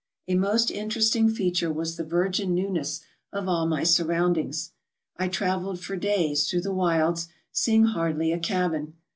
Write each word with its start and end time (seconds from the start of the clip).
A 0.27 0.33
most 0.33 0.71
interesting 0.71 1.29
feature 1.29 1.71
was 1.71 1.95
the 1.95 2.03
virgin 2.03 2.55
newness 2.55 3.01
of 3.31 3.47
all 3.47 3.67
my 3.67 3.83
surroundings. 3.83 4.71
I 5.17 5.27
travelled 5.27 5.79
for 5.79 5.95
days 5.95 6.49
through 6.49 6.61
the 6.61 6.73
wilds, 6.73 7.27
eeing 7.53 7.85
hardly 7.89 8.31
a 8.31 8.39
cabin. 8.39 8.95